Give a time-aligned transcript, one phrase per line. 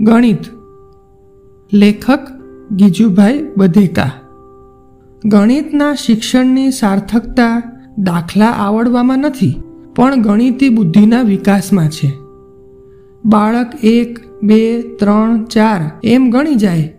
[0.00, 0.38] ગણિત.
[1.72, 2.18] લેખક
[2.72, 4.10] ગીજુભાઈ બધેકા.
[5.24, 7.62] ગણિતના શિક્ષણની સાર્થકતા
[7.98, 9.62] દાખલા આવડવામાં નથી,
[9.96, 12.12] પણ ગણિતી બુદ્ધિના વિકાસમાં છે.
[13.24, 16.94] બાળક એક, બે, ત્રણ, ચાર એમ ગણી જાય.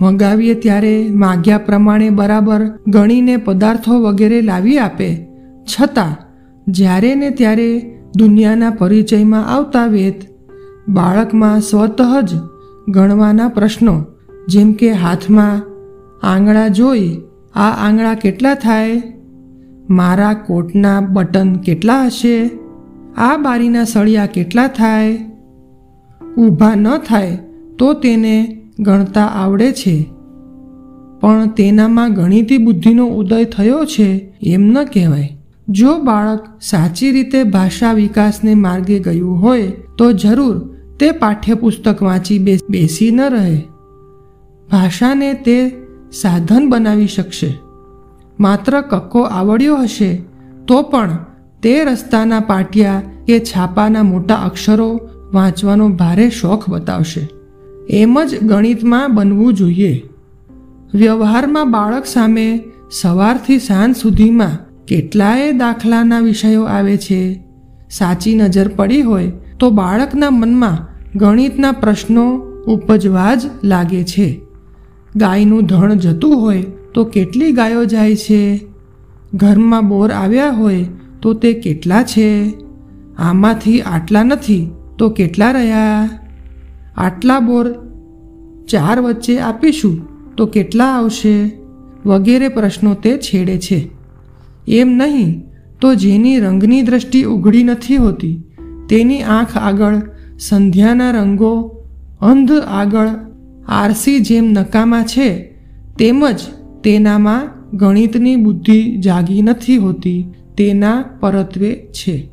[0.00, 5.28] મંગાવીએ ત્યારે માગ્યા પ્રમાણે બરાબર ગણીને પદાર્થો વગેરે લાવી આપે.
[5.64, 6.16] છતાં,
[6.68, 10.37] જ્યારે ને ત્યારે દુનિયાના પરિચયમાં આવતા વેત
[10.88, 12.30] બાળકમાં સ્વતઃ જ
[12.88, 14.04] ગણવાના પ્રશ્નો,
[14.48, 15.62] જેમ કે હાથમાં
[16.26, 17.20] આંગળા જોઈ,
[17.54, 19.02] આ આંગળા કેટલા થાય?
[19.90, 22.50] મારા કોટના બટન કેટલા હશે?
[23.16, 25.18] આ બારીના સળિયા કેટલા થાય?
[26.38, 27.38] ઊભા ન થાય
[27.78, 30.06] તો તેને ગણતા આવડે છે.
[31.20, 35.38] પણ તેનામાં ગણિતી બુદ્ધિનો ઉદય થયો છે એમ ન કહેવાય.
[35.68, 43.10] જો બાળક સાચી રીતે ભાષા વિકાસને માર્ગે ગયું હોય, તો જરૂર તે પાઠ્યપુસ્તક વાંચી બેસી
[43.10, 43.62] ન રહે.
[44.70, 45.76] ભાષાને તે
[46.12, 47.54] સાધન બનાવી શકશે.
[48.40, 50.22] માત્ર કક્કો આવડ્યો હશે,
[50.68, 51.18] તો પણ
[51.62, 55.00] તે રસ્તાના પાટિયા કે છાપાના મોટા અક્ષરો
[55.32, 57.28] વાંચવાનો ભારે શોખ બતાવશે.
[57.90, 60.02] એમ જ ગણિતમાં બનવું જોઈએ.
[60.94, 67.44] વ્યવહારમાં બાળક સામે સવારથી સાંજ સુધીમાં કેટલાય દાખલાના વિષયો આવે છે.
[67.90, 74.40] સાચી નજર પડી હોય તો બાળકના મનમાં ગણિતના પ્રશ્નો ઉપજવા જ લાગે છે.
[75.16, 76.64] ગાયનું ધણ જતું હોય
[76.94, 78.66] તો કેટલી ગાયો જાય છે?
[79.34, 80.86] ઘરમાં બોર આવ્યા હોય
[81.22, 82.54] તો તે કેટલા છે?
[83.18, 86.10] આમાંથી આટલા નથી તો કેટલા રહ્યા?
[86.96, 87.72] આટલા બોર
[88.68, 91.50] ચાર વચ્ચે આપીશું તો કેટલા આવશે?
[92.06, 93.90] વગેરે પ્રશ્નો તે છેડે છે.
[94.68, 95.42] એમ નહીં
[95.80, 98.42] તો જેની રંગની દ્રષ્ટિ ઉઘડી નથી હોતી
[98.88, 99.96] તેની આંખ આગળ
[100.38, 101.84] સંધ્યાના રંગો,
[102.20, 103.08] અંધ આગળ
[103.68, 105.54] આરસી જેમ નકામા છે,
[105.98, 106.36] તેમજ
[106.84, 112.30] તેનામાં ગણિતની બુદ્ધિ જાગી નથી હોતી, તેના પરત્વે છે.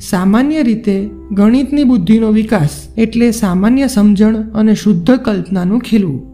[0.00, 6.26] સામાન્ય રીતે ગણિતની બુદ્ધિનો વિકાસ એટલે સામાન્ય સમજણ અને શુદ્ધ કલ્પનાનું ખીલવું.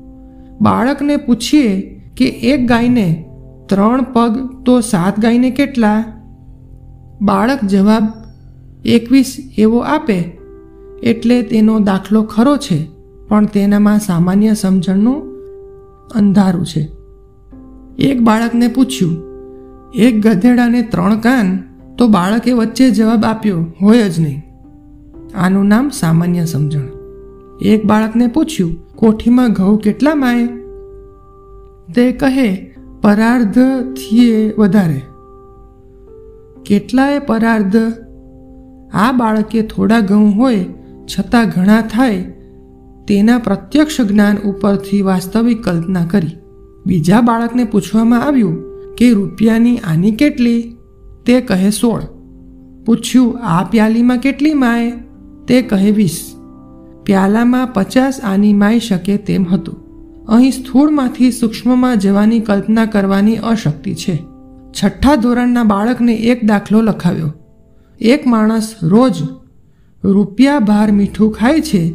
[0.61, 1.81] બાળકને પૂછીએ
[2.17, 3.25] કે એક ગાયને
[3.69, 6.05] ત્રણ પગ તો સાત ગાયને કેટલા?
[7.23, 8.22] બાળક જવાબ
[8.85, 10.39] એકવીસ એવો આપે
[11.03, 12.89] એટલે તેનો દાખલો ખરો છે,
[13.29, 15.33] પણ તેનામાં સામાન્ય સમજણનું
[16.15, 16.89] અંધારું છે.
[17.99, 19.23] એક બાળકને પૂછ્યું,
[19.95, 21.59] એક ગધેડાને ત્રણ કાન,
[21.99, 24.43] તો બાળકે વચ્ચે જવાબ આપ્યો હોય જ નહીં.
[25.35, 26.81] આનું નામ સામાન્ય સમજણ.
[27.63, 30.47] એક બાળકને પૂછ્યું, કોઠીમાં ઘઉં કેટલા માય?
[31.95, 35.03] તે કહે પરાર્ધથી વધારે.
[36.67, 37.77] કેટલાય પરાર્ધ
[38.95, 40.65] આ બાળકે થોડા ઘઉં હોય,
[41.07, 42.23] છતાં ઘણા થાય,
[43.09, 46.37] તેના પ્રત્યક્ષ જ્ઞાન ઉપરથી વાસ્તવિક કલ્પના કરી.
[46.87, 48.63] બીજા બાળકને પૂછવામાં આવ્યું
[48.95, 50.77] કે, રૂપિયાની આની કેટલી?
[51.27, 52.01] તે કહે, સોળ.
[52.85, 54.93] પૂછ્યું, આ પ્યાલીમાં કેટલી માય?
[55.49, 56.35] તે કહે, વીસ.
[57.05, 59.83] પ્યાલામાં પચાસ આની માય શકે તેમ હતું.
[60.29, 64.23] અહીં સ્થૂળમાંથી સૂક્ષ્મમાં જવાની કલ્પના કરવાની અશક્તિ છે.
[64.71, 67.35] છઠ્ઠા ધોરણના બાળકને એક દાખલો લખાવ્યો.
[68.05, 69.23] એક માણસ રોજ
[70.05, 71.93] રૂપિયા ભાર મીઠું ખાય છે,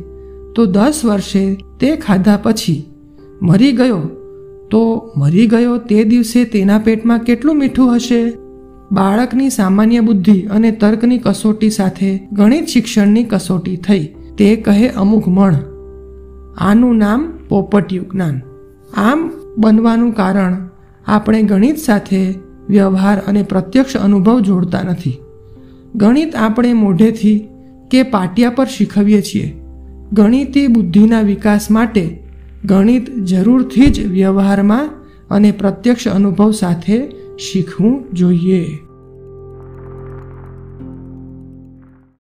[0.55, 2.85] તો દસ વર્ષે તે ખાધા પછી
[3.41, 3.99] મરી ગયો.
[4.71, 8.33] તો મરી ગયો તે દિવસે તેના પેટમાં કેટલું મીઠું હશે?
[8.91, 14.15] બાળકની સામાન્ય બુદ્ધિ અને તર્કની કસોટી સાથે ગણિત શિક્ષણની કસોટી થઈ.
[14.37, 15.55] તે કહે અમુક મણ.
[16.57, 18.41] આનું નામ પોપટિયું જ્ઞાન.
[18.93, 20.55] આમ બનવાનું કારણ
[21.07, 22.35] આપણે ગણિત સાથે
[22.69, 25.17] વ્યવહાર અને પ્રત્યક્ષ અનુભવ જોડતા નથી.
[25.97, 27.47] ગણિત આપણે મોઢેથી
[27.91, 29.57] કે પાટિયા પર શીખવીએ છીએ.
[30.11, 32.23] ગણિતી બુદ્ધિના વિકાસ માટે
[32.65, 34.89] ગણિત જરૂરથી જ વ્યવહારમાં
[35.29, 37.07] અને પ્રત્યક્ષ અનુભવ સાથે
[37.39, 38.65] શીખવું જોઈએ.